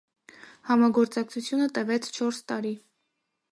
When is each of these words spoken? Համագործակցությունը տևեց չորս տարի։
Համագործակցությունը 0.69 1.69
տևեց 1.77 2.09
չորս 2.17 2.43
տարի։ 2.53 2.75